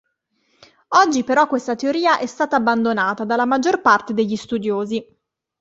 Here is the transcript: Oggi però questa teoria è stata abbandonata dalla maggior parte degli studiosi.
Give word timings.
Oggi 0.95 1.23
però 1.23 1.45
questa 1.45 1.75
teoria 1.75 2.17
è 2.17 2.25
stata 2.25 2.55
abbandonata 2.55 3.23
dalla 3.23 3.45
maggior 3.45 3.81
parte 3.81 4.15
degli 4.15 4.35
studiosi. 4.35 5.05